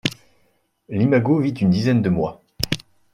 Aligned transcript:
L'imago 0.89 1.37
vit 1.41 1.51
une 1.51 1.69
dizaine 1.69 2.01
de 2.01 2.09
mois. 2.09 2.41